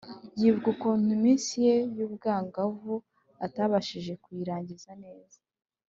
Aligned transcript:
yibuka 0.39 0.67
ukuntu 0.73 1.07
iminsi 1.17 1.53
ye 1.65 1.75
y’ubwangavu 1.97 2.95
atabashije 3.45 4.13
kuyirangiza 4.23 4.91
neza, 5.03 5.39